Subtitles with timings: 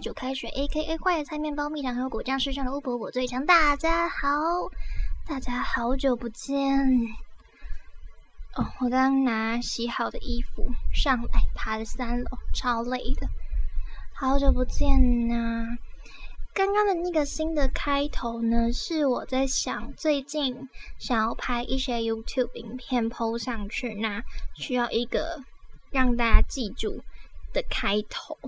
[0.00, 3.44] 主开水，A K A 坏的菜面包、蜜糖和果酱世上的巫婆，我最强。
[3.44, 4.28] 大家好，
[5.26, 6.58] 大家好久不见。
[8.54, 13.28] 哦，我刚拿洗好的衣服上来，爬了三楼，超累的。
[14.14, 15.66] 好久不见呐！
[16.54, 24.22] 刚刚的那个新的开头呢，是我在想，最近想要拍一些 YouTube 影片 PO 上去，那
[24.54, 25.42] 需要一个
[25.90, 27.02] 让大家记住
[27.52, 28.38] 的开头。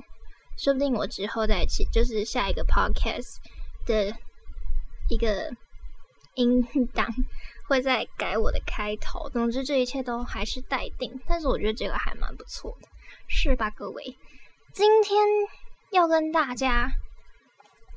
[0.57, 3.37] 说不定我之后再起，就是下一个 podcast
[3.85, 4.15] 的
[5.09, 5.51] 一个
[6.35, 6.63] 音
[6.95, 7.09] 档，
[7.67, 9.29] 会再改我的开头。
[9.31, 11.21] 总之，这一切都还是待定。
[11.27, 12.89] 但是我觉得这个还蛮不错的，
[13.27, 14.17] 是吧，各位？
[14.73, 15.19] 今天
[15.91, 16.89] 要跟大家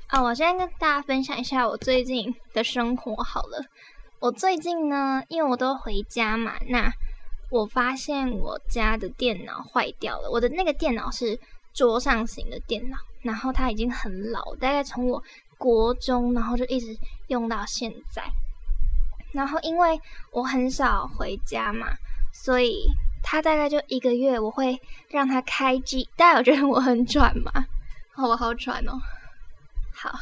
[0.07, 3.63] 啊，我先跟大家分享一下我最近的生活好了。
[4.19, 6.91] 我最近呢，因为我都回家嘛，那
[7.51, 10.31] 我发现我家的电脑坏掉了。
[10.31, 11.39] 我的那个电脑是。
[11.75, 15.21] 桌上型的电脑，然后它已经很老，大概从我
[15.57, 18.23] 国中，然后就一直用到现在。
[19.33, 19.99] 然后因为
[20.31, 21.87] 我很少回家嘛，
[22.33, 22.87] 所以
[23.21, 26.07] 它大概就一个月，我会让它开机。
[26.15, 27.51] 大家有觉得我很喘吗？
[28.15, 28.93] 我好喘哦。
[29.93, 30.17] 好，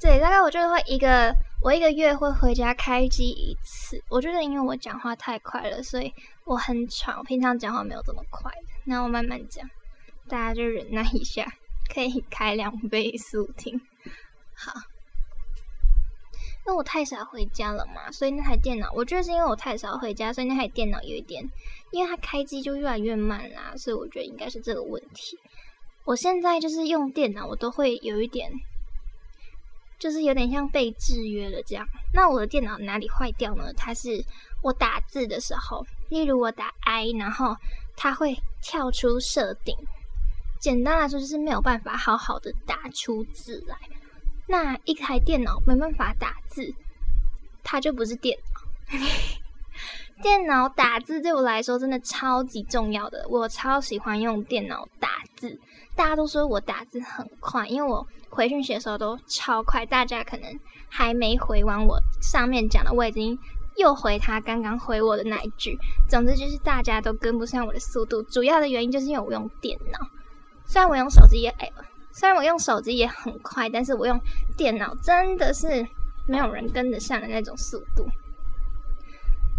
[0.00, 1.30] 对，大概我就会一个，
[1.62, 4.02] 我一个月会回家开机一次。
[4.08, 6.10] 我觉得因为我讲话太快了，所以
[6.44, 7.14] 我很喘。
[7.18, 8.50] 我平常讲话没有这么快，
[8.84, 9.68] 那我慢慢讲。
[10.28, 11.46] 大家就忍耐一下，
[11.92, 13.80] 可以开两倍速听。
[14.54, 14.72] 好，
[16.64, 21.42] 因为我太少回家了嘛，所以那台电脑，我觉得是因为我太少回家，所以那台电脑有一点，
[21.90, 25.38] 因为它开机就越来越慢啦，所以我觉得应该是这个问题。
[26.04, 28.50] 我现在就是用电脑，我都会有一点，
[29.98, 31.86] 就是有点像被制约了这样。
[32.12, 33.72] 那我的电脑哪里坏掉呢？
[33.76, 34.24] 它是
[34.62, 37.56] 我打字的时候，例如我打 I，然后
[37.96, 39.76] 它会跳出设定。
[40.62, 43.76] 简单来说，就是没有办法好好的打出字来。
[44.46, 46.72] 那一台电脑没办法打字，
[47.64, 48.98] 它就不是电脑。
[50.22, 55.58] 电脑打字对我来说真的超级重要的，我超喜欢用电脑打字。
[55.96, 59.84] 大家都说我打字很快，因为我回讯息的时候都超快。
[59.84, 63.36] 大家可能还没回完我上面讲的，我已经
[63.78, 65.76] 又回他刚刚回我的那一句。
[66.08, 69.98] 总之就是大家都跟不上我的速度，主要的原因就是因为我用电脑。
[70.72, 71.54] 虽然我用手机也，
[72.12, 74.18] 虽然我用手机也很快，但是我用
[74.56, 75.86] 电脑真的是
[76.26, 78.08] 没有人跟得上的那种速度。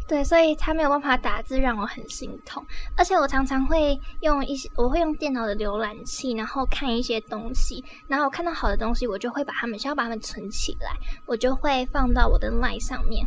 [0.07, 2.65] 对，所以他没有办法打字，让我很心痛。
[2.97, 10.97] 而且我常常会用一些，我会用电脑的浏览器，然后看一些东西，然后看到好的东西，我就会把它们，想要把它们存起来，
[11.27, 13.23] 我就会放到我的 Line 上面。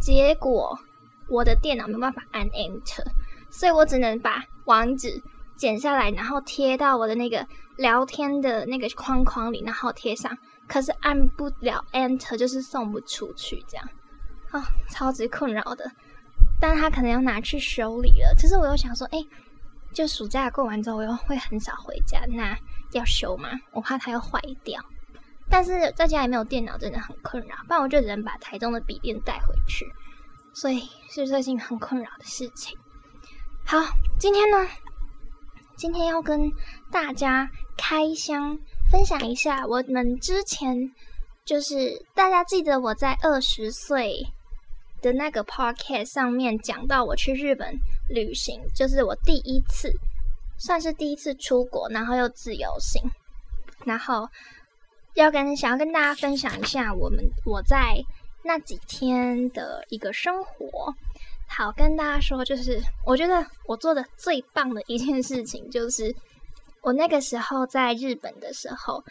[0.00, 0.76] 结果
[1.28, 3.06] 我的电脑没办法按 Enter，
[3.48, 5.22] 所以我只能把网址。
[5.56, 7.46] 剪下来，然后贴到我的那个
[7.76, 10.36] 聊天的那个框框里，然后贴上。
[10.68, 13.88] 可是按不了 Enter，就是送不出去，这样
[14.50, 15.90] 啊，超级困扰的。
[16.60, 18.34] 但是他可能要拿去修理了。
[18.36, 19.18] 其实我又想说，哎，
[19.92, 22.58] 就暑假过完之后，我又会很少回家，那
[22.92, 23.48] 要修吗？
[23.70, 24.84] 我怕它要坏掉。
[25.48, 27.54] 但是在家里没有电脑，真的很困扰。
[27.68, 29.86] 不然我就只能把台中的笔电带回去。
[30.52, 32.76] 所以是最近很困扰的事情。
[33.64, 33.78] 好，
[34.18, 34.66] 今天呢？
[35.76, 36.50] 今天要跟
[36.90, 38.58] 大家开箱
[38.90, 40.90] 分享一下，我们之前
[41.44, 44.26] 就是大家记得我在二十岁
[45.02, 47.78] 的那个 podcast 上面讲到我去日本
[48.08, 49.92] 旅行，就是我第一次，
[50.56, 53.02] 算是第一次出国，然后又自由行，
[53.84, 54.26] 然后
[55.14, 58.02] 要跟想要跟大家分享一下我们我在
[58.42, 60.94] 那几天的一个生活。
[61.48, 66.14] 好，跟大家说，就是我觉得我做的最棒的一件事情，就是
[66.82, 69.02] 我那个时候在日本的时候，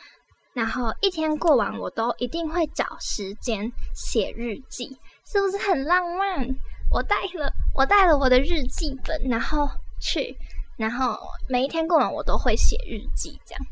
[0.54, 4.96] 然后一天过完，我都一定会找时间写日记，
[5.26, 6.48] 是不是很浪漫？
[6.92, 9.68] 我带了我带了我的日记本，然后
[10.00, 10.38] 去，
[10.78, 11.18] 然后
[11.50, 13.66] 每一天过完，我都会写日记，这样。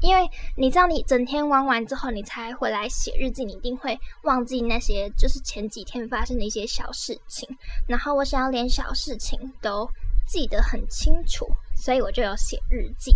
[0.00, 7.48] 因为你知道，你整天玩完之后，你才回来写日记，你一定会忘记那些就是前几天发生的一些小事情。
[7.86, 9.86] 然后我想要连小事情都
[10.26, 13.14] 记得很清楚，所以我就有写日记。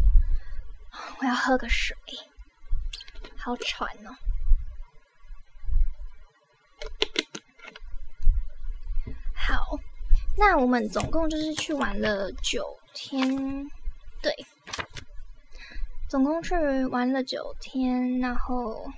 [1.21, 1.97] 我要喝个水，
[3.37, 4.15] 好喘哦。
[9.35, 9.79] 好，
[10.37, 13.69] 那我们总共就是去玩了九天，
[14.23, 14.33] 对。
[16.15, 16.55] 总共去
[16.93, 18.89] 玩了九天，然后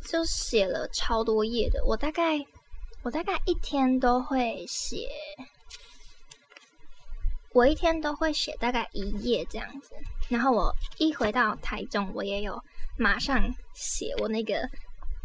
[0.00, 1.84] 就写了超多页的。
[1.84, 2.38] 我大概
[3.02, 5.08] 我大概一天都会写
[7.52, 9.92] 我一天都会写大概一页这样子。
[10.28, 12.56] 然后我一回到台中，我也有
[12.96, 14.70] 马上写我那个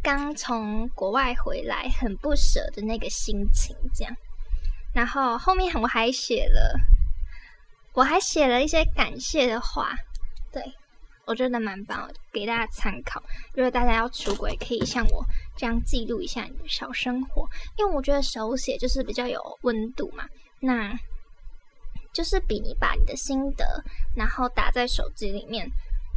[0.02, 4.18] 刚从国外回来很不舍的那个心情这样。
[4.92, 6.80] 然后后面我还写了，
[7.96, 9.96] 我还写了一些感谢的话，
[10.52, 10.62] 对。
[11.28, 13.20] 我觉得蛮棒，给大家参考。
[13.56, 15.26] 如果大家要出轨，可以像我
[15.58, 17.50] 这样记录一下你的小生活，
[17.80, 20.24] 因为我觉得手写就是比较有温度嘛。
[20.60, 20.94] 那
[22.14, 23.66] 就是比你把你的心得
[24.16, 25.68] 然后打在手机里面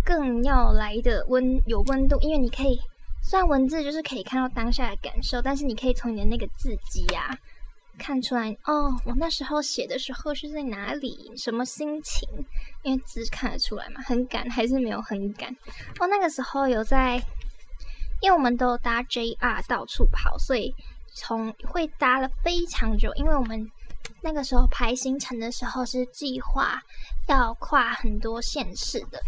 [0.05, 2.79] 更要来的温有温度，因为你可以
[3.23, 7.35] 虽然文字就是可以看到当下的感受，但是你可以从你的那个字迹呀。
[7.99, 12.27] 看出来哦，我那时候写的时候是在哪里，什么心情？
[12.83, 15.53] 因为字看得出来嘛，很赶还是没有很赶？
[15.99, 17.17] 哦，那个时候有在，
[18.23, 20.73] 因为我们都搭 JR 到处跑，所以
[21.15, 23.12] 从会搭了非常久。
[23.17, 23.69] 因为我们
[24.23, 26.81] 那个时候排行程的时候是计划
[27.29, 29.21] 要跨很多县市的，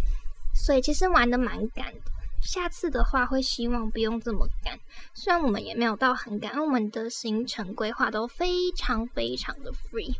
[0.54, 2.00] 所以其实玩的蛮赶的。
[2.42, 4.78] 下次的话会希望不用这么赶，
[5.14, 10.16] 虽然我们也没有到很赶，我们的行程规划都非常非常的 free。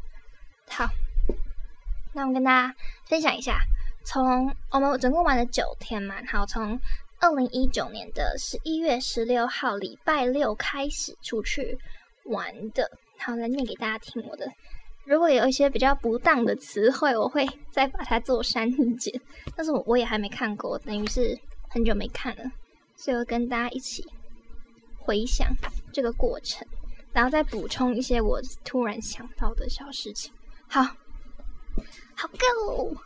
[0.68, 0.86] 好，
[2.12, 2.76] 那我跟大家
[3.06, 3.58] 分享一下，
[4.04, 6.78] 从我们总共玩了九天嘛，好，从
[7.18, 11.78] 二零一九年的十一月十六号礼拜六开始出去
[12.24, 14.46] 玩的，好，来念给大家听我的。
[15.04, 19.20] 如果有一些比较不当的词汇，我会再把它做删减，
[19.56, 21.36] 但是我我也还没看过，等于是。
[21.72, 22.50] 很久没看了，
[22.96, 24.04] 所以我跟大家一起
[24.98, 25.48] 回想
[25.92, 26.66] 这个过程，
[27.12, 30.32] 然后再补充一些我突然想到的小事情。
[30.66, 32.96] 好，好 Go！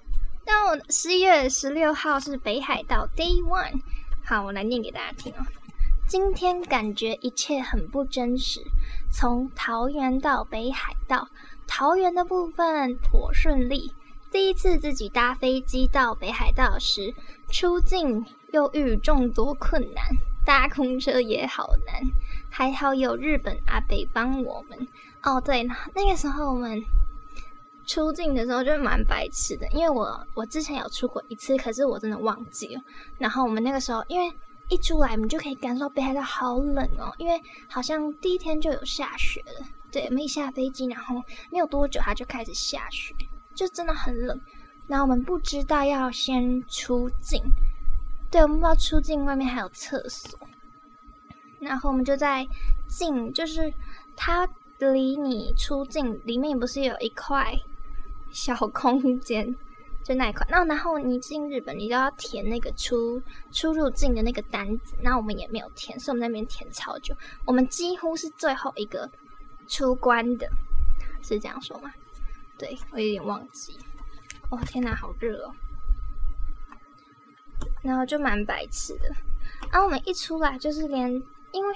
[0.46, 3.81] 那我十一月十六号是北海道 Day One。
[4.25, 5.44] 好，我来念给大家听哦。
[6.08, 8.60] 今天感觉一切很不真实。
[9.12, 11.28] 从桃园到北海道，
[11.67, 13.93] 桃园的部分颇顺利。
[14.34, 17.14] 第一次自己搭飞机到北海道时，
[17.52, 18.26] 出境。
[18.50, 20.04] 又遇众多困难，
[20.44, 22.00] 搭空车也好难，
[22.48, 24.86] 还好有日本阿北帮我们。
[25.25, 26.81] 哦，对，那个时候我们
[27.84, 32.82] 出境的时候就蛮白痴的，因为我我之前有出过一次，可是我真的忘记了。
[33.19, 34.32] 然后我们那个时候，因为
[34.69, 39.66] 一出来，我们就可以感受北海道好冷哦，因为好像第一天就有下雪了。
[39.90, 41.20] 对，我们一下飞机，然后
[41.50, 43.12] 没有多久，它就开始下雪，
[43.55, 44.41] 就真的很冷。
[44.87, 47.43] 然后我们不知道要先出境。
[48.31, 50.37] 对，我们不知道出境外面还有厕所，
[51.61, 52.45] 然后我们就在
[52.89, 53.73] 进，就是
[54.17, 54.49] 它
[54.79, 57.55] 离你出境里面不是有一块
[58.33, 59.55] 小空间，
[60.03, 60.45] 就那一块。
[60.51, 63.23] 那然后你进日本，你都要填那个出
[63.53, 67.15] 出入境的那个单子，那我们也没有填，所以我们那边填超久，
[67.47, 69.09] 我们几乎是最后一个
[69.69, 70.51] 出关的，
[71.23, 71.93] 是这样说吗？
[72.59, 73.79] 对我有点忘记。
[74.51, 75.55] 哦天哪，好热哦！
[77.83, 79.09] 然后就蛮白痴的，
[79.71, 81.11] 然后我们一出来就是连，
[81.53, 81.75] 因为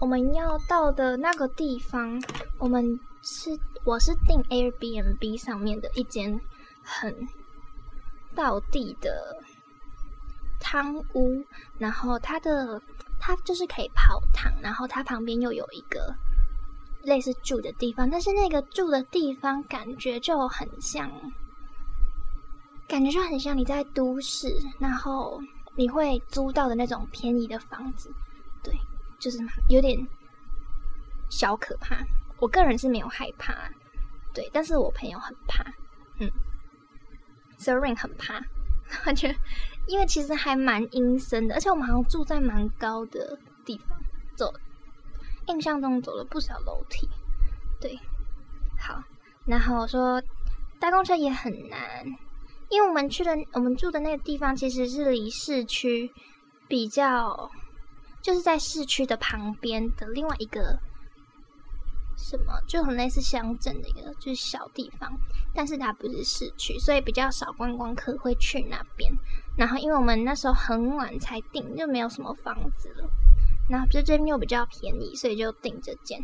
[0.00, 2.20] 我们要到的那个地方，
[2.58, 6.40] 我们是我是订 Airbnb 上面的一间
[6.82, 7.28] 很
[8.34, 9.42] 道地的
[10.58, 11.44] 汤屋，
[11.78, 12.82] 然后它的
[13.18, 16.14] 它就是可以泡汤，然后它旁边又有一个
[17.02, 21.10] 类似住的地方，但是那个住的地方感觉就很像。
[22.86, 24.48] 感觉就很像你在都市，
[24.80, 25.40] 然后
[25.76, 28.12] 你会租到的那种便宜的房子，
[28.64, 28.74] 对，
[29.20, 29.38] 就是
[29.68, 29.96] 有点
[31.30, 31.96] 小可怕。
[32.40, 33.54] 我个人是没有害怕，
[34.34, 35.62] 对，但是我朋友很怕，
[36.18, 36.28] 嗯
[37.58, 38.42] s i r i n 很怕，
[39.06, 39.32] 而且
[39.86, 43.96] 因为其实还蛮阴森的，而且我们好像住在蛮高的地方，
[45.50, 47.08] 印象中走了不少楼梯，
[47.80, 47.98] 对，
[48.78, 49.02] 好，
[49.46, 50.22] 然后说
[50.78, 51.78] 搭公车也很难。
[52.68, 56.08] 因为我们去的我们住的那个地方其实是离市区
[56.68, 57.50] 比较，
[58.22, 60.78] 就是在市区的旁边的另外一个
[62.16, 65.10] 什么，就很类似乡镇的一个就是小地方，
[65.52, 69.12] 但是它不是市区，所以比较少观光客会去那边。
[69.58, 73.10] 然后因为我们那时候很晚才订，就没有什么房子了。
[73.70, 76.20] 然后这边又比较便宜，所以就订这间。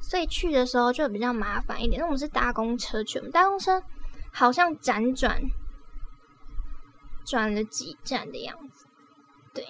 [0.00, 2.00] 所以去的时候就比较麻烦一点。
[2.00, 3.82] 那我们是搭公车去，我们搭公车
[4.32, 5.40] 好像辗转。
[7.30, 8.86] 转了几站的样子，
[9.52, 9.62] 对，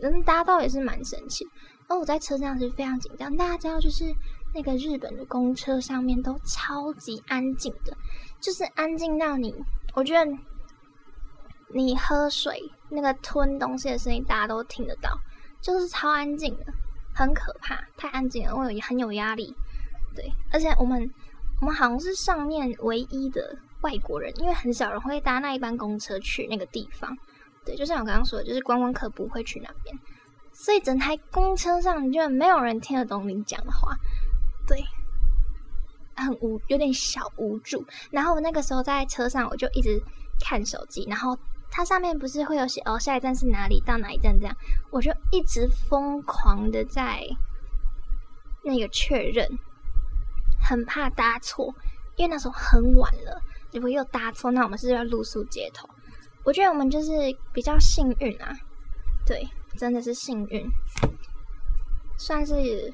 [0.00, 1.44] 能搭到也是蛮神奇。
[1.88, 4.04] 哦我在车上是非常紧张，大家知道，就是
[4.54, 7.92] 那个日本的公车上面都超级安静的，
[8.40, 9.52] 就是安静到你，
[9.96, 10.32] 我觉得
[11.74, 15.10] 你喝水那个吞东西的声音大家都听得到，
[15.60, 16.66] 就是超安静的，
[17.14, 19.54] 很可怕，太安静了，我有很有压力。
[20.14, 21.10] 对，而且我们
[21.60, 27.16] 我们好像是上面唯一的外国人，因为很少人会搭那一班公车去那个地方。
[27.64, 29.98] 对，就像我刚刚说的，就是观光客不会去那边，
[30.52, 33.94] 所以整台公车上就没有人听得懂你讲的话。
[34.66, 34.82] 对，
[36.14, 37.84] 很无，有点小无助。
[38.10, 40.00] 然后我那个时候在车上，我就一直
[40.40, 41.36] 看手机，然后
[41.76, 44.56] 它上面不是会有写哦，下一站是哪里，到哪一站这样，
[44.90, 47.22] 我就一直疯狂的在
[48.64, 49.46] 那个确认，
[50.58, 51.66] 很怕搭错，
[52.16, 53.42] 因为那时候很晚了。
[53.74, 55.86] 如果又搭错，那我们是要露宿街头。
[56.44, 57.10] 我觉得我们就是
[57.52, 58.56] 比较幸运啊，
[59.26, 60.66] 对，真的是幸运，
[62.16, 62.90] 算是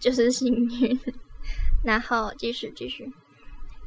[0.00, 0.98] 就是幸运。
[1.84, 3.12] 然后继续继续，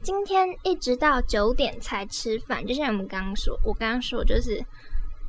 [0.05, 4.63] 今天一直到九点才吃饭，就像我们刚刚说，我刚刚说就是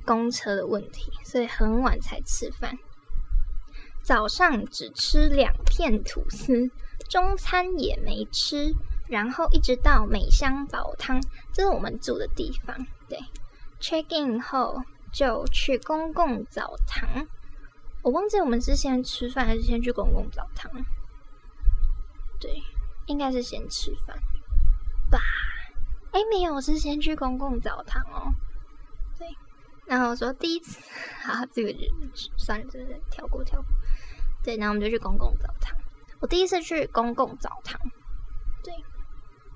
[0.04, 2.76] 公车的问题，所以很晚才吃饭。
[4.04, 6.70] 早上只吃两片吐司，
[7.08, 8.70] 中餐也没吃。
[9.08, 11.18] 然后一直到美香煲汤，
[11.54, 12.76] 这是我们住的地方。
[13.08, 13.18] 对
[13.80, 14.76] ，check in 后
[15.10, 17.26] 就去公共澡堂。
[18.02, 20.70] 我忘记我们是先吃饭还是先去公共澡堂。
[22.38, 22.62] 对，
[23.06, 24.14] 应该是先吃饭
[25.10, 25.18] 吧。
[26.12, 28.32] 哎，没有，我是先去公共澡堂哦。
[29.18, 29.28] 对，
[29.86, 30.78] 然后我说第一次，
[31.24, 31.78] 啊，这个就
[32.36, 33.68] 算了，就是，跳过跳过。
[34.42, 35.76] 对，然后我们就去公共澡堂。
[36.20, 37.80] 我第一次去公共澡堂。
[38.62, 38.72] 对。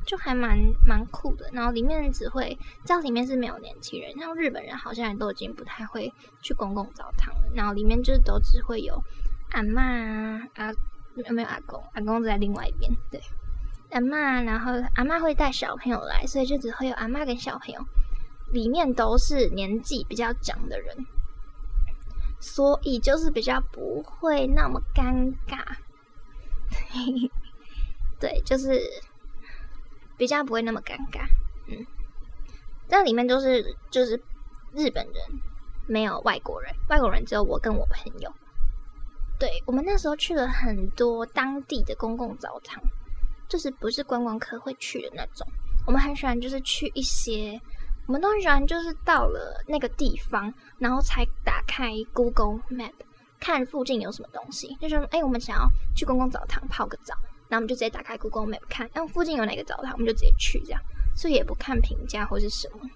[0.07, 8.99] 就还蛮蛮酷的，然后里面只会，知道里面是没有年轻人，像日本人好像都已经不太会去公共澡堂了，然后里面就是都只会有
[9.50, 9.83] 阿妈
[10.54, 10.73] 啊，啊
[11.30, 13.21] 没有阿公，阿公在另外一边，对，
[13.90, 17.80] 阿妈，然后阿妈会带小朋友来，所以就只会有阿妈跟小朋友，
[18.52, 20.97] 里面都是年纪比较长的人，
[22.40, 25.64] 所以就是比较不会那么尴尬，
[28.20, 28.80] 对，就是。
[30.20, 31.26] 比较不会那么尴尬，
[31.66, 31.87] 嗯，
[32.90, 34.23] 那里面都是就是
[34.75, 35.14] 日本人，
[35.87, 38.30] 没有外国人，外国人只有我跟我朋友。
[39.38, 42.78] 对我们那时候去了很多当地的公共澡堂，
[43.50, 45.47] 就是不是观光客会去的那种。
[45.87, 47.61] 我们很喜欢就是去一些，
[48.07, 52.92] 我们都很喜欢就是到了那个地方，然后才打开 Google Map
[53.38, 57.14] 看附近有什么东西，就说哎，我们想要去公共澡堂泡个澡。
[57.49, 60.80] 然后我们就直接打开 Google Map 看，然后附近有哪个澡堂，我们就直接去，这样，
[61.16, 62.88] 所以也不看评价或是什么，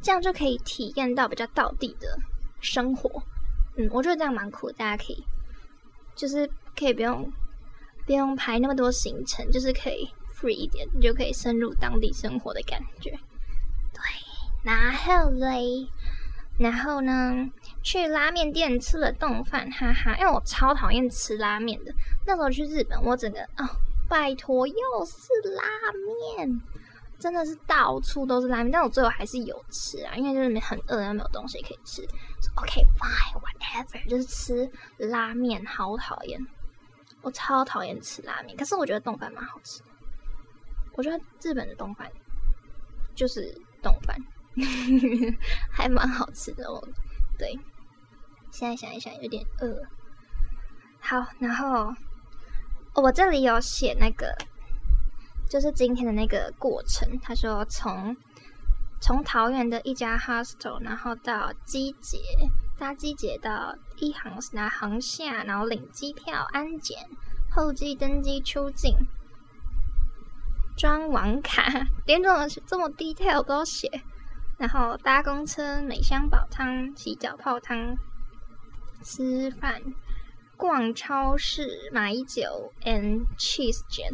[0.00, 2.18] 这样就可以体验到比较道地的
[2.62, 3.22] 生活。
[3.76, 5.22] 嗯，我觉得这样蛮酷，大家可以，
[6.14, 7.30] 就是可以不用
[8.08, 13.10] 不用排那么多行程，就是可以 free 一点，你就可以深入当地生活的感觉。
[13.92, 14.00] 对，
[14.64, 15.86] 然后嘞。
[16.58, 17.48] 然后呢，
[17.84, 21.92] 去拉面店吃了冻饭，哈哈，因为我超讨厌吃拉面的。
[22.26, 23.64] 那时候去日本，我整个哦，
[24.08, 24.74] 拜托，又
[25.04, 25.62] 是拉
[26.36, 26.60] 面，
[27.16, 28.72] 真的是到处都是拉面。
[28.72, 32.02] 但我最后还是有吃啊，因为就是很饿，又没有东西可以吃。
[32.56, 36.44] OK fine whatever，就是吃拉面，好讨厌，
[37.22, 38.56] 我超讨厌吃拉面。
[38.56, 39.82] 可是我觉得冻饭蛮好吃，
[40.94, 42.10] 我觉得日本的冻饭
[43.14, 44.16] 就是冻饭。
[45.70, 46.82] 还蛮好吃的哦，
[47.38, 47.56] 对。
[48.50, 49.80] 现在想一想，有点饿。
[51.00, 51.94] 好，然后
[52.94, 54.34] 我这里有写那个，
[55.48, 57.08] 就是今天的那个过程。
[57.22, 58.16] 他说从
[59.00, 62.18] 从桃园的一家 hostel，然后到机捷，
[62.78, 66.96] 搭机捷到一航拿航下，然后领机票、安检、
[67.50, 68.94] 候机登机、出境、
[70.76, 71.64] 装网卡，
[72.06, 73.90] 连这么这么 detail 都写。
[74.58, 77.96] 然后搭公车、美香煲汤、洗脚泡汤、
[79.04, 79.80] 吃饭、
[80.56, 84.10] 逛超市、买酒，and cheese 卷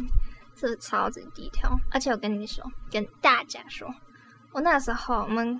[0.55, 1.75] 这超级低调。
[1.89, 3.91] 而且我跟你说，跟大家说，
[4.51, 5.59] 我那时候我们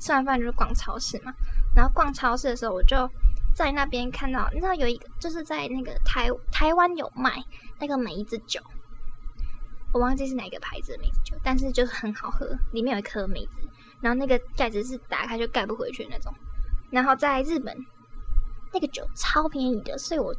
[0.00, 1.34] 吃完饭就是逛超市嘛。
[1.74, 2.96] 然后逛超市的时候，我就
[3.54, 7.42] 在那边看到，你知道有一个就是在那个台台湾有卖
[7.78, 8.60] 那个梅子酒，
[9.92, 13.62] 我忘记是哪个牌子的梅子酒，但是就是很好喝，里面有一颗梅子。
[14.00, 16.30] 然后那个盖子是打开就盖不回去那种，
[16.90, 17.74] 然后在日本
[18.70, 20.34] 那个酒超便宜的，所以我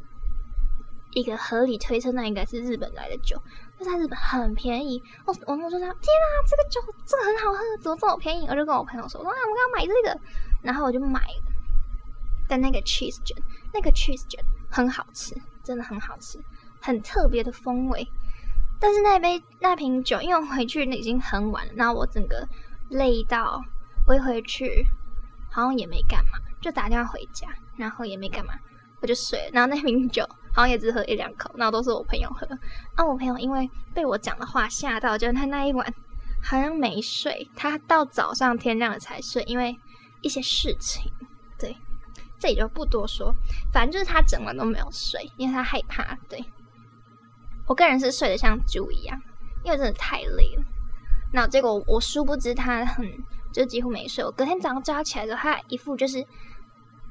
[1.14, 3.36] 一个合理推测那应该是日本来的酒，
[3.76, 5.02] 就在日本很便宜。
[5.24, 8.46] 我我我就说天啊，这个酒这个很好喝，怎么这么便宜？
[8.46, 10.20] 我就跟我朋友说，哇，我要买这个，
[10.66, 11.52] 然后我就买了。
[12.46, 13.34] 但那个 cheese 卷，
[13.72, 14.38] 那个 cheese 卷
[14.70, 16.38] 很好吃，真的很好吃，
[16.82, 18.06] 很特别的风味。
[18.78, 22.46] 但是那杯那瓶酒，因为我回去那已经很晚了，然后我整个。
[22.90, 23.60] 累到
[24.06, 24.86] 我一回去，
[25.50, 28.52] 好像也没干嘛，就打电话回家，然后也没干嘛，
[29.00, 29.50] 我就睡了。
[29.52, 32.46] 然后那瓶酒好像也只喝一两口，然后都是我朋友喝。
[32.94, 35.94] 啊，我朋友因为被我讲的话吓到，就他那一晚
[36.40, 39.76] 好像没睡，他到早上天亮了才睡，因为
[40.26, 41.10] 一些事情。
[41.58, 41.74] 对，
[42.38, 43.34] 这里就不多说，
[43.72, 46.18] 反正就是他整晚都没有睡，因为他害怕。
[46.28, 46.44] 对，
[47.66, 49.18] 我个人是睡得像猪一样，
[49.64, 50.64] 因为真的太累了。
[51.32, 53.10] 那结果我殊不知他很
[53.52, 56.26] 就几乎没睡，我隔天早上叫他起来的时候，他一副就是。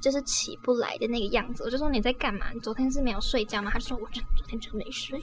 [0.02, 2.52] 就是起不来的那个样子，我就说你在干嘛？
[2.54, 3.72] 你昨天是没有睡觉吗？
[3.74, 5.20] 他说我昨天就没睡。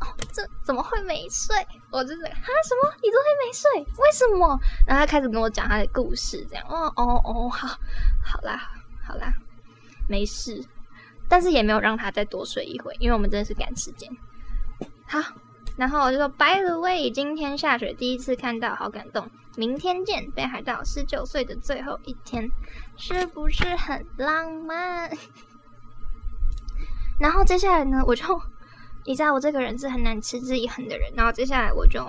[0.00, 1.56] 哦，这怎么会没睡？
[1.90, 2.92] 我就是哈什么？
[3.02, 3.70] 你昨天没睡？
[4.02, 4.58] 为什么？
[4.86, 7.68] 然后他开始跟我讲他的故事，这样哦哦哦，好，
[8.24, 8.70] 好啦，
[9.06, 9.32] 好啦，
[10.08, 10.64] 没事。
[11.28, 14.10] 但是也没有让他再多睡一会，因为我们真的是赶时间。
[15.06, 15.20] 好。
[15.76, 19.30] 然后我就说：“By the way，今天下雪，第一次看到，好感动。
[19.54, 22.50] 明天见，北海道十九岁的最后一天，
[22.96, 25.08] 是不是很浪漫？”
[27.20, 28.24] 然后接下来呢，我就
[29.08, 31.10] 你知道我这个人是很难持之以恒的人。
[31.16, 32.06] 然后接下来我就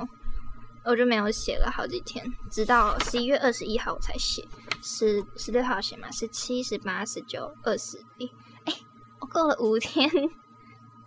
[0.83, 4.45] 我就没有写了好几天，直到十一月二十一号我才写，
[4.81, 8.03] 十十六号写嘛，十七、十八、十九、二十，
[8.65, 8.73] 哎，
[9.19, 10.09] 我过了五天，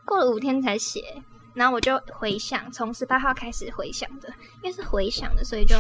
[0.07, 1.23] 过了五天才写。
[1.53, 4.33] 然后我就回想，从十八号开始回想的，
[4.63, 5.77] 因为是回想的，所以就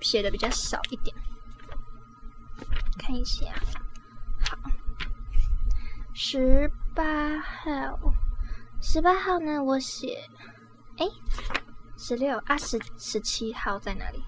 [0.00, 1.14] 写的比较少一点。
[2.98, 3.52] 看一下，
[4.48, 4.56] 好，
[6.14, 8.00] 十八号，
[8.88, 10.16] 十八号呢，我写，
[10.96, 11.06] 哎，
[11.98, 14.22] 十六啊，十十七号在哪里？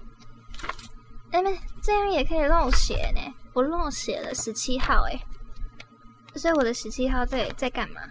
[1.31, 5.17] 哎，没，这样也可以漏写呢，我漏写了十七号，哎，
[6.35, 8.01] 所以我的十七号在在干嘛？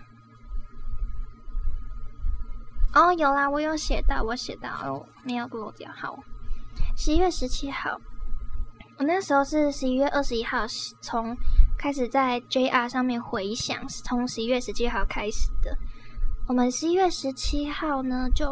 [2.95, 5.93] 哦，有啦，我有写到，我写到哦，没有漏掉。
[5.93, 6.19] 好，
[6.97, 8.01] 十一月十七号，
[8.97, 10.65] 我那时候是十一月二十一号
[11.03, 11.37] 从
[11.79, 15.77] 开始在 JR 上面回想，从十一月十七号开始的。
[16.49, 18.51] 我们十一月十七号呢，就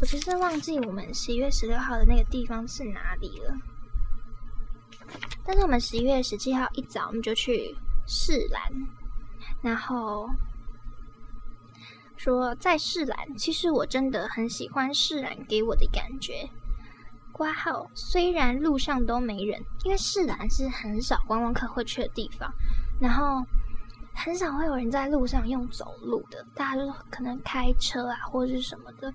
[0.00, 3.54] 我其实忘记我们十一月十六号的那个地方是哪里了。
[5.44, 8.72] 但是我们十一月十七号一早我们就去试兰，
[9.60, 10.28] 然后。
[12.16, 16.50] 说在市兰，其实我真的很喜欢市兰给我的感觉。
[17.30, 22.52] 挂号虽然路上都没人，因为市兰是很少观光客会去的地方，
[23.00, 23.46] 然后
[24.18, 29.10] 很少会有人在路上用走路的，大家就可能开车啊或者是什么的，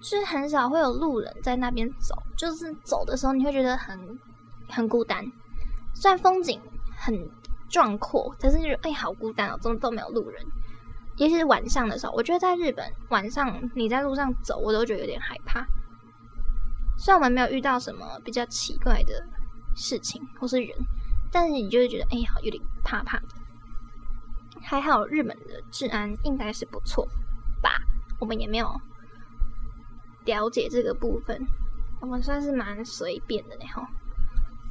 [0.00, 2.20] 就是很少会有路人在那边走。
[2.36, 3.96] 就是走的时候你会觉得很
[4.68, 5.24] 很孤单，
[5.94, 6.60] 虽然风景
[6.98, 7.14] 很
[7.68, 10.44] 壮阔，但是就哎好孤单哦，怎么都没有路人。
[11.16, 15.64] 尤其是晚上的时候，我觉得在日本晚上你在路上走，我都觉得有点害怕。
[16.98, 19.22] 虽然我们没有遇到什么比较奇怪的
[19.76, 20.76] 事情或是人，
[21.30, 23.26] 但是你就会觉得哎呀，有点怕怕的。
[24.62, 27.06] 还好日本的治安应该是不错
[27.62, 27.70] 吧？
[28.18, 28.80] 我们也没有
[30.24, 31.40] 了解这个部分，
[32.00, 33.82] 我们算是蛮随便的呢，吼，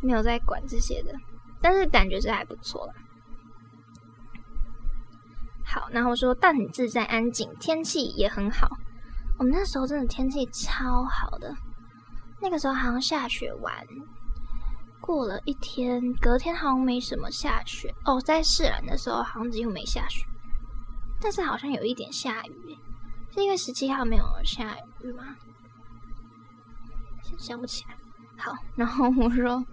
[0.01, 1.13] 没有在管这些的，
[1.59, 2.93] 但是感觉是还不错啦。
[5.65, 8.67] 好，然后说，但很自在、安静，天气也很好。
[9.37, 11.55] 我们那时候真的天气超好的，
[12.41, 13.73] 那个时候好像下雪完，
[15.01, 18.19] 过了一天，隔天好像没什么下雪哦。
[18.21, 20.25] 在释然的时候好像几乎没下雪，
[21.19, 22.77] 但是好像有一点下雨，
[23.33, 25.35] 是因为十七号没有下雨吗？
[27.37, 27.95] 想不起来。
[28.37, 29.65] 好，然后我说，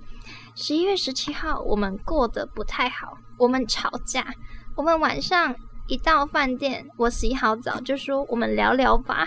[0.55, 4.35] 十一月十七号我们过得不太好，我们吵架，
[4.75, 5.55] 我们晚上。
[5.89, 9.25] 一到饭店，我洗好澡就说我们聊聊吧，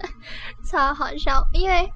[0.62, 1.42] 超好笑。
[1.54, 1.90] 因为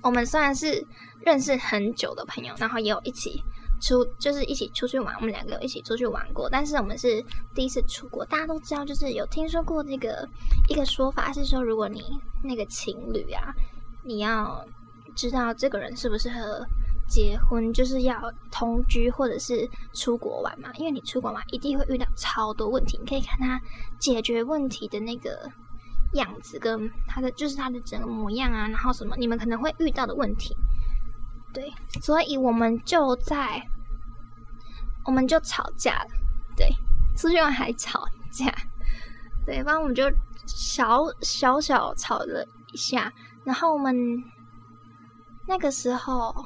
[0.00, 0.82] 我们算是
[1.26, 3.42] 认识很久的朋友，然后也有一起
[3.82, 7.20] 出，就是一起出去玩，我们两个有一起出去玩过，但是我们是
[7.52, 8.24] 第一次出国。
[8.24, 10.26] 大家都知道，就是有听说过这个
[10.70, 12.00] 一个说法是说，如果你
[12.44, 13.52] 那个情侣啊，
[14.04, 14.64] 你要
[15.16, 16.64] 知道这个人适不适合。
[17.08, 23.60] 结婚就是要同居或者是出国玩嘛，因为你出国玩一定会遇到超多问题，你可以看他
[23.96, 25.48] 解决问题的那个
[26.14, 30.52] 样子跟他的就是他的整个模样啊，然后什么你们可能会遇到的问题，
[31.56, 33.62] 对，所以我们就在
[35.06, 36.10] 我们就吵架了，
[36.54, 36.68] 对，
[37.16, 38.54] 出去玩还吵架，
[39.46, 40.04] 对，反正我们就
[40.46, 43.10] 小小小吵了一下，
[43.42, 43.96] 然后我们
[45.46, 46.44] 那个时候。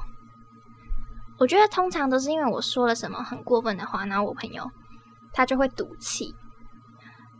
[1.39, 4.69] 我觉得通常都是因为我说了什么很过分的话，然后我朋友
[5.33, 6.35] 他就会赌气。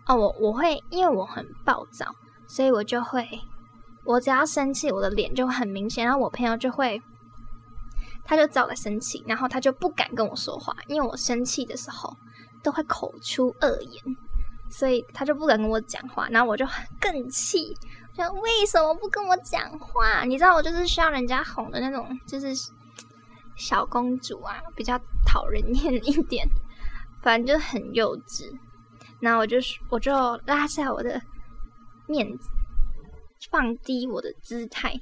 [0.08, 2.08] 哦，我我会因为我很暴躁，
[2.48, 3.30] 所以我就会，
[4.04, 7.00] 我只要生气，我的脸就很明显，然后我朋友就会，
[8.24, 12.16] 他就找来生气，然后他就不敢跟我说话，因为我生气的时候
[12.64, 14.04] 都会口出恶言，
[14.70, 16.66] 所以他就不敢跟我讲话，然后我就
[17.00, 17.76] 更气，
[18.16, 20.24] 说为什么不跟我讲话？
[20.24, 22.48] 你知道我就是需要人家哄的那种，就是
[23.56, 26.48] 小公主啊，比较讨人厌一点，
[27.22, 28.50] 反正就很幼稚。
[29.20, 29.58] 然后我就
[29.90, 30.12] 我就
[30.46, 31.22] 拉下我的
[32.08, 32.50] 面子，
[33.52, 35.00] 放低我的姿态，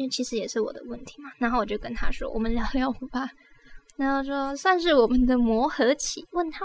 [0.00, 1.30] 因为其实也是我的问题嘛。
[1.36, 3.28] 然后我就跟他说：“我们聊聊吧。”
[3.96, 6.26] 然后说算是我们的磨合期？
[6.30, 6.64] 问号，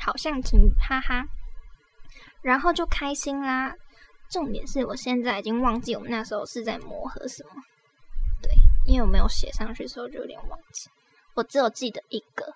[0.00, 1.24] 好像挺哈哈。
[2.42, 3.72] 然后就开心啦。
[4.28, 7.50] 重点是我现在已经忘记我们那时候是在磨合什么。
[8.42, 8.50] 对，
[8.84, 10.90] 因为我没有写上去，所以就有点忘记。
[11.34, 12.52] 我只有记得一个，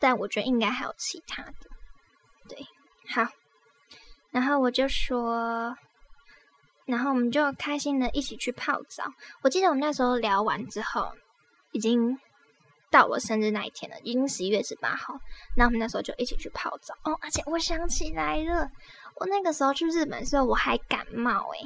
[0.00, 1.54] 但我觉得应该还有其他的。
[2.48, 2.64] 对，
[3.10, 3.30] 好。
[4.30, 5.76] 然后我就说，
[6.86, 9.04] 然后我们就开心的一起去泡澡。
[9.42, 11.12] 我记得我们那时候聊完之后，
[11.72, 12.18] 已经
[12.90, 15.14] 到我生日那一天了，已经十一月十八号。
[15.56, 17.18] 那我们那时候就一起去泡澡哦。
[17.20, 18.70] 而且我想起来了。
[19.16, 21.60] 我那个时候去日本的时候，我还感冒诶，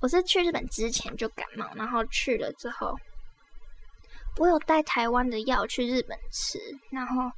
[0.00, 2.98] 我是去日本之前就感冒，然后去了之后，
[4.38, 6.58] 我有带台湾的药去日本吃，
[6.90, 7.30] 然后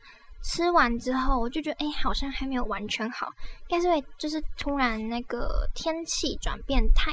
[0.45, 3.29] 吃完之后，我就觉得哎，好像还没有完全好，
[3.69, 7.13] 应该是因为就是突然那个天气转变太，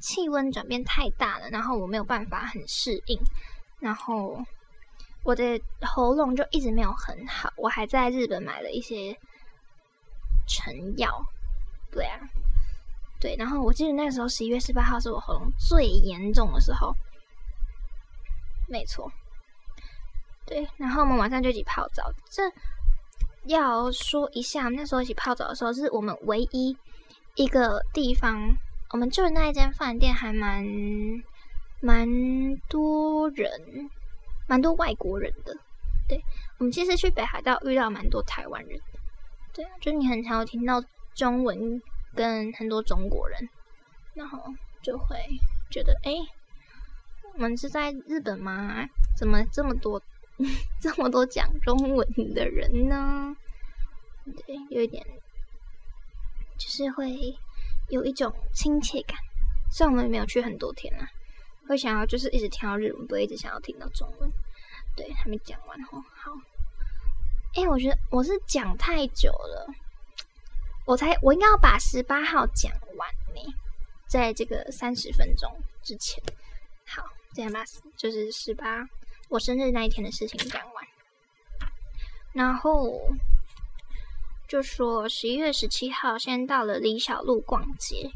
[0.00, 3.20] 气温转变太大了，然后我没有办法很适应，
[3.78, 4.42] 然后
[5.22, 9.14] 我的喉咙就一直没有很好，我还在日本买了一些
[10.48, 11.08] 成药。
[11.92, 12.18] 对啊，
[13.20, 16.94] 对，然后我记得那个时候十一月十八号是我喉咙最严重的时候，
[18.66, 19.12] 没错。
[20.46, 22.10] 对，然后我们晚上就一起泡澡。
[22.30, 22.42] 这
[23.44, 26.76] 要说一下，那时候一起泡澡的时候，是我们唯一
[27.34, 28.54] 一个地方，
[28.92, 30.64] 我们住的那一间饭店还蛮
[31.80, 32.08] 蛮
[32.68, 33.50] 多人，
[34.48, 35.54] 蛮多外国人的。
[36.08, 36.22] 对，
[36.58, 38.80] 我们其实去北海道遇到蛮多台湾人，
[39.52, 40.82] 对，就你很常有听到。
[41.16, 41.80] 中文
[42.14, 43.48] 跟很多中国人，
[44.12, 44.38] 然后
[44.82, 45.16] 就会
[45.70, 46.12] 觉得，哎，
[47.32, 48.84] 我们是在日本吗？
[49.16, 49.98] 怎么这么多
[50.80, 53.36] 这么多讲中文的人呢？
[54.46, 55.04] 对，有一点，
[56.58, 57.16] 就是会
[57.88, 59.16] 有一种亲切感。
[59.70, 61.08] 虽然我们没有去很多天啊，
[61.68, 64.30] 会想要就是一直听到日文，不会一直想要听到中文。
[64.96, 66.02] 对，还没讲完哦。
[66.14, 66.32] 好，
[67.54, 69.66] 哎，我觉得我是讲太久了。
[70.86, 73.54] 我才我应该要把十八号讲完呢，
[74.08, 75.50] 在这个三十分钟
[75.82, 76.22] 之前，
[76.86, 77.64] 好，这样吧
[77.96, 78.84] 就是十八
[79.28, 80.84] 我生日那一天的事情讲完，
[82.32, 83.10] 然后
[84.48, 88.10] 就说十一月十七号先到了李小璐逛街，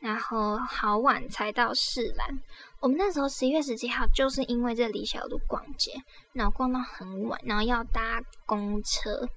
[0.00, 2.40] 然后好晚才到市兰。
[2.80, 5.92] 我们那时候十一月十七号就是因为这李小璐逛街，
[6.32, 9.28] 然后逛到很晚，然后要搭公车，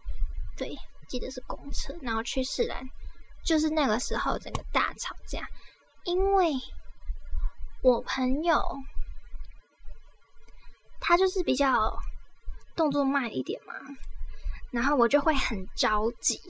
[0.57, 0.75] 对。
[1.07, 2.83] 记得是公车，然后去市兰，
[3.43, 5.47] 就是那个时候整个大吵架，
[6.03, 6.53] 因为
[7.83, 8.59] 我朋友
[11.07, 11.95] 他就是比较
[12.75, 13.75] 动作慢一点嘛，
[14.71, 16.41] 然后我就会很着急，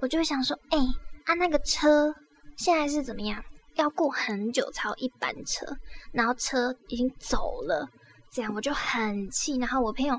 [0.00, 0.78] 我就会想说，哎，
[1.26, 2.14] 啊那个车
[2.56, 3.44] 现在是怎么样？
[3.74, 5.66] 要过很久才有一班车，
[6.12, 7.86] 然后车已经走了，
[8.30, 10.18] 这样我就很气，然后我朋友。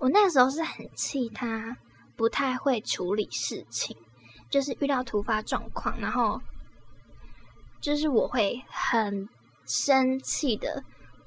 [0.00, 1.76] 我那时候是很气他
[2.16, 3.96] 不太会处理事情，
[4.50, 6.42] 就是遇到突发状况，然后
[7.80, 9.28] 就是我会很
[9.64, 10.82] 生气的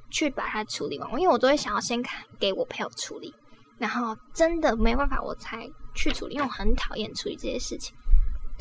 [0.10, 3.34] 去把它处理完，因为我都会想要先看给我朋友处理，
[3.78, 7.96] 然后真的没办法我才去处理，因为我很讨厌处理这些事情。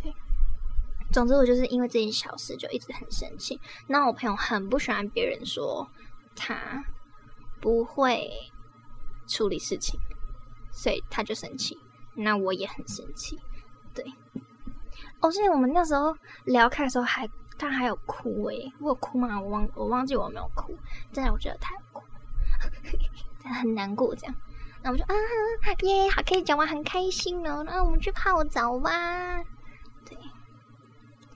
[0.02, 0.12] 对，
[1.12, 5.88] 总之我就是因为这件小事就一直很生气，那我朋友很不喜欢别人说
[6.34, 6.84] 他
[7.60, 8.30] 不会。
[9.28, 9.98] 处理事情，
[10.70, 11.76] 所以他就生气，
[12.14, 13.36] 那我也很生气，
[13.92, 14.04] 对。
[15.18, 19.40] 哦，所以我们那时候聊开的时候，还他还有哭诶，我有哭吗？
[19.40, 20.76] 我忘我忘记我没有哭，
[21.12, 22.04] 真的我觉得他有哭，
[23.48, 24.34] 很难过这样。
[24.82, 25.14] 那我就啊
[25.82, 27.64] 耶，好可以讲完，很开心哦。
[27.64, 29.42] 那我们去泡澡吧。
[30.04, 30.16] 对，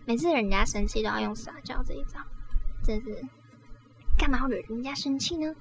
[0.05, 2.21] 每次人家生气都要用撒娇这一招，
[2.85, 3.25] 真是
[4.17, 5.53] 干嘛要惹人家生气呢？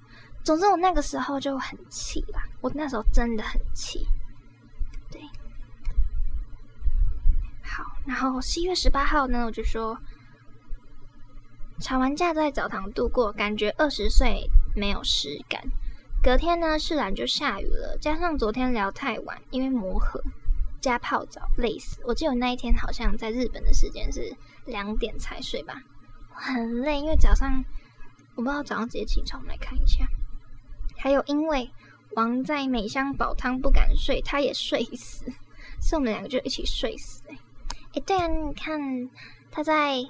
[0.43, 2.41] 总之，我那个时候就很气啦。
[2.61, 4.05] 我那时候真的很气。
[5.09, 5.21] 对，
[7.63, 9.97] 好，然后十一月十八号呢，我就说
[11.81, 15.61] 吵完架在澡堂度过，感觉二十岁没有实感。
[16.21, 20.21] 隔天呢，自然就下雨了，加上昨天聊太晚，因为磨合
[20.81, 22.01] 加泡澡累死。
[22.05, 25.81] 我记得那一天好像在日本的时间是两点才睡吧，
[26.31, 27.63] 很累，因为早上
[28.35, 30.05] 我不知道早上几点起床，我们来看一下。
[30.97, 31.71] 还有，因为
[32.15, 35.23] 王在美香煲汤不敢睡，他也睡死。
[35.81, 37.23] 所以我们两个就一起睡死。
[37.29, 37.37] 哎，
[37.93, 39.09] 哎，对啊，你看
[39.49, 40.03] 他在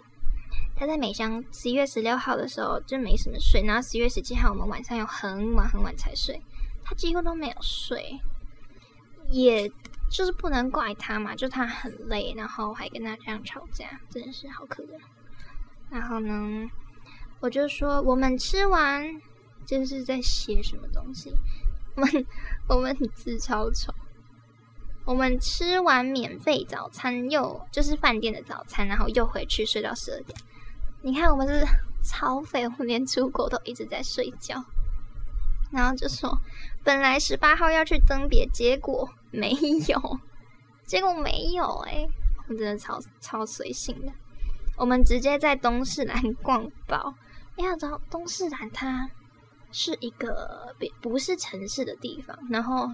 [0.79, 6.41] 他在美香十一月十六号的时候就没什么睡，然后十一月十七号我们晚上又很晚很晚才睡，
[6.85, 8.17] 他几乎都没有睡，
[9.29, 9.69] 也
[10.09, 14.97] 就是不能怪他嘛，就他很累，然后还跟他这样吵架，真的是好可怜。
[15.89, 16.65] 然后呢，
[17.41, 19.05] 我就说我们吃完
[19.65, 21.35] 这是在写什么东西？
[21.95, 22.25] 我们
[22.69, 23.93] 我们字超丑。
[25.05, 30.39] 我们吃完免费早餐，又就是饭店的早餐，然后又回去睡到十二点。
[31.01, 31.65] 你看，我们是
[32.03, 34.63] 超废，我连出国都一直在睡觉。
[35.71, 36.37] 然后就说，
[36.83, 39.51] 本来十八号要去登别，结果没
[39.87, 40.19] 有，
[40.85, 42.07] 结果没有哎，
[42.47, 44.11] 我真的超超随性的。
[44.77, 47.13] 我们直接在东势兰逛饱，
[47.57, 49.09] 要知道东势兰它
[49.71, 52.89] 是一个不不是城市的地方，然后。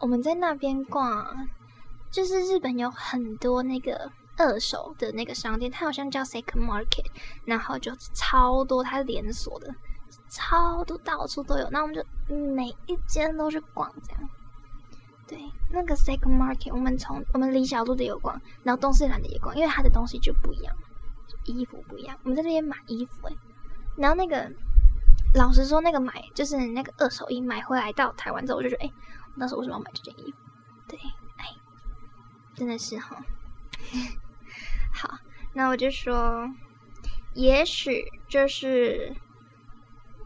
[0.00, 1.48] 我们在那边逛，
[2.08, 7.06] 就是日本有很多那个二手的那个商店，它好像叫 Second Market，
[7.44, 9.74] 然后就超多，它是连锁的，
[10.30, 11.68] 超多到处都有。
[11.70, 14.20] 那我们就每一间都去逛，这样。
[15.26, 15.38] 对，
[15.70, 20.74] 那个 Second Market，我们从我们李小路的有逛，然后东四兰的也逛，因为它的东西就不一样，
[21.44, 22.16] 衣服不一样。
[22.22, 23.36] 我们在这边买衣服诶，
[23.96, 24.50] 然后那个
[25.34, 28.92] 老实说，那个买就是那个二手衣买回来到台湾之后，我就觉得哎。
[29.40, 30.38] 那时候为什么要买这件衣服？
[30.88, 30.98] 对，
[31.36, 31.46] 哎，
[32.56, 33.16] 真的是哈。
[35.58, 36.48] 那我就说，
[37.34, 39.12] 也许就是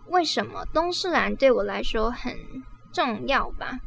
[0.09, 2.37] 为什么东势兰对我来说很
[2.93, 3.79] 重要吧。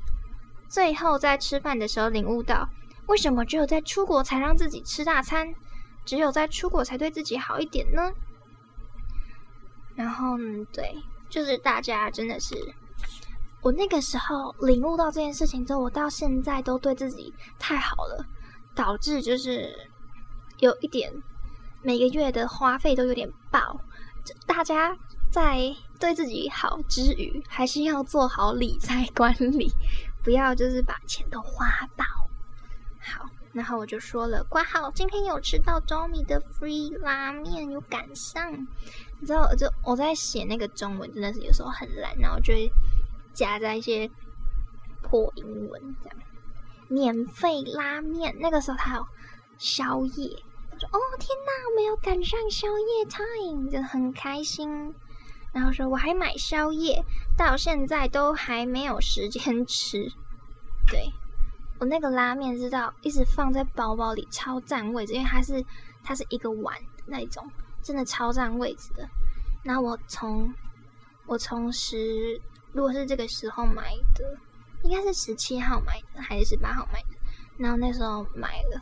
[0.67, 2.67] 最后在吃饭的时候领悟到，
[3.05, 5.53] 为什么只有在出国才让自己吃大餐，
[6.03, 8.11] 只有在出国才对自己好一点呢？
[9.93, 10.35] 然后，
[10.73, 10.95] 对，
[11.29, 12.55] 就是大家真的是。
[13.61, 18.25] 我那个时候领悟到这件事情之后，我到现在都对自己太好了，
[18.73, 19.91] 导致就是
[20.57, 21.13] 有一点
[21.85, 23.79] 每个月的花费都有点爆。
[24.47, 24.97] 大家
[25.31, 29.71] 在对自己好之余，还是要做好理财管理，
[30.23, 32.03] 不要就是把钱都花爆。
[32.99, 38.51] 好，然后我就说了，挂号今天有吃到 Joey 的 free 拉面，有赶上。
[39.19, 42.69] 你知道，就我在写那个中文，真的是有时候很懒，然后就会。
[43.35, 44.09] 夹在一些
[45.01, 46.17] 破英文这样，
[46.87, 48.33] 免费拉面。
[48.39, 49.05] 那个时候他有
[49.57, 50.41] 宵夜，
[50.79, 54.93] 说：“哦天哪，我没有赶上宵夜 time，就很开心。”
[55.53, 57.03] 然后说：“我还买宵夜，
[57.37, 60.11] 到现在都还没有时间吃。
[60.91, 61.11] ”对
[61.79, 65.63] 我那个拉面，知道一直放在包包里，超占位置，因为它是
[66.03, 67.49] 它是一个碗那种，
[67.81, 69.07] 真的超占位置的。
[69.63, 70.53] 那我从
[71.25, 72.41] 我从十。
[72.73, 74.37] 如果是这个时候买的，
[74.83, 77.17] 应该是十七号买的还是十八号买的？
[77.57, 78.81] 然后那时候买了，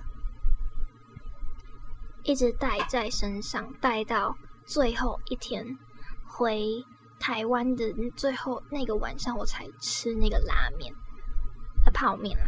[2.23, 5.77] 一直带在身上，带到最后一天
[6.25, 6.83] 回
[7.19, 10.93] 台湾的最后那个晚上，我才吃那个拉面，
[11.85, 12.45] 呃，泡面啊，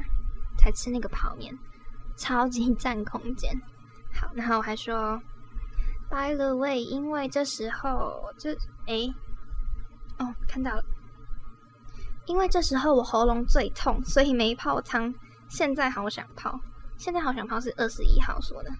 [0.58, 1.58] 才吃那个泡面，
[2.16, 3.54] 超级占空间。
[4.14, 5.22] 好，然后我还说
[6.10, 8.52] ，by the way，因为这时候就
[8.88, 9.14] 哎，
[10.20, 10.84] 哦，看到了。
[12.26, 15.14] 因为这时候我喉咙最痛，所以没泡汤。
[15.48, 16.60] 现在好想泡，
[16.98, 18.72] 现在好想泡是二十一号说的。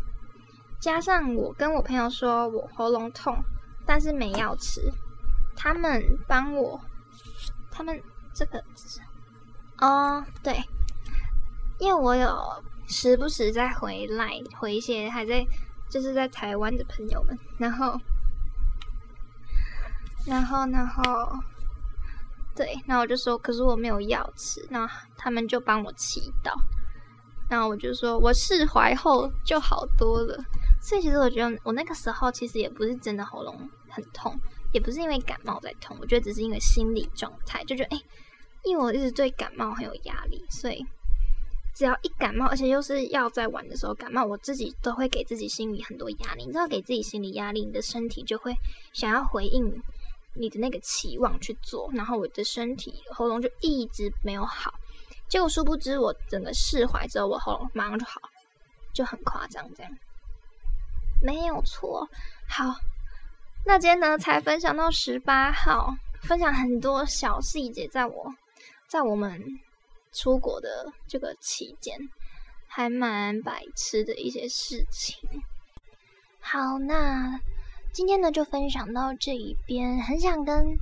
[0.86, 3.36] 加上我跟我朋友说我喉咙痛，
[3.88, 4.80] 但是没药吃。
[5.56, 6.80] 他们帮我，
[7.72, 8.00] 他们
[8.36, 8.64] 这个
[9.80, 10.64] 哦，对，
[11.80, 15.44] 因为我有时不时在回来回一些还在
[15.90, 18.00] 就是在台湾的朋友们，然后，
[20.28, 21.04] 然后，然后。
[22.56, 26.54] 对，那我就说，可是我没有药吃，那他们就帮我祈祷，
[27.50, 30.38] 那我就说我释怀后就好多了。
[30.86, 33.58] 所以其实我觉得我那个时候其实也不是真的喉咙
[33.90, 34.40] 很痛，
[34.72, 38.02] 也不是因为感冒在痛，我觉得只是因为心理状态，就觉得哎，
[38.64, 40.86] 因为我一直对感冒很有压力，所以
[41.74, 46.46] 只要一感冒，而且又是要在玩的时候感冒，我自己都会给自己心里很多压力。
[46.46, 48.54] 你知道，给自己心理压力，你的身体就会
[48.94, 49.82] 想要回应。
[50.38, 54.70] 你的那个期望去做，然后我的身体喉咙就一直没有好，
[55.30, 58.20] 结果殊不知我整个释怀之后，我喉咙马上就好，
[58.94, 59.90] 就很夸张这样，
[61.22, 62.08] 没有错。
[62.48, 62.76] 好，
[63.66, 68.34] 那今天呢才分享到十八号，分享很多小细节，在我
[68.90, 69.42] 在我们
[70.14, 71.98] 出国的这个期间，
[72.68, 75.18] 还蛮白痴的一些事情。
[76.40, 77.40] 好，那。
[77.94, 79.98] 今天呢，就分享到这一边。
[80.02, 80.76] 很想跟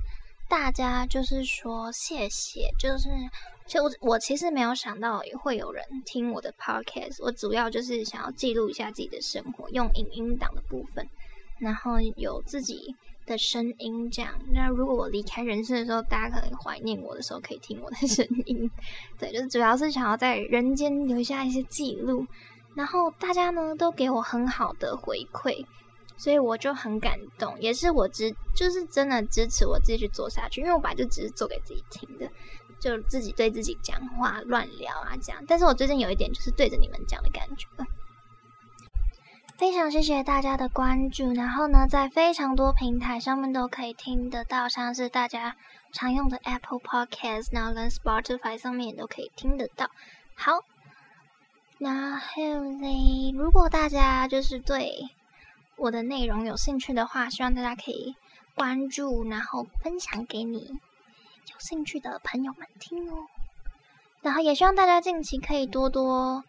[0.48, 3.08] 大家就是说谢谢，就是
[3.66, 11.08] 就我其实没有想到会有人听我的 podcast，我主要就是想要记录一下自己的生活，用影音档的部分，
[11.58, 14.34] 然后有自己的声音这样。
[14.52, 18.70] 那如果我离开人世的时候，大家可能怀念我的时候，可以听我的 声音。
[19.18, 22.26] 对，就是主要是想要在人间留下一些记录。
[22.74, 25.64] 然后大家呢都给我很好的回馈。
[26.16, 30.60] 所以我就很感动，也是我支，就是真的支持我继续做下去。
[30.60, 32.30] 因为我本来就只是做给自己听的，
[32.84, 35.42] 就自己对自己讲话乱聊啊这样。
[35.48, 37.66] 但是我最近有一点就是对着你们讲的感觉。
[39.56, 45.56] 非常谢谢大家的关注，然后呢，在非常多平台上面都可以听得到，像是大家
[45.92, 49.88] 常用的 Apple Podcast，然后跟 Spotify 上面也都可以听得到。
[50.34, 50.52] 好，
[51.78, 52.42] 然后
[52.80, 54.90] 呢，如果大家就是对。
[55.76, 58.14] 我的内容有兴趣的话，希望大家可以
[58.54, 60.70] 关注，然后分享给你
[61.52, 63.26] 有兴趣的朋友们听哦。
[64.22, 66.42] 然后也希望大家近期可以多多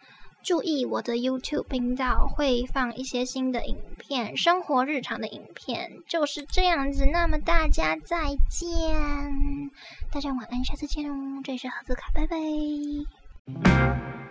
[0.43, 7.05] 注意我的 YouTube 频道，会放一些新的影片，生活日常的影片就是这样子。
[7.11, 8.69] 那么大家再见，
[10.11, 11.41] 大家晚安，下次见哦。
[11.43, 14.24] 这里是盒子卡，拜拜。